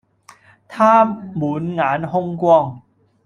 [0.67, 2.81] 他滿眼兇光，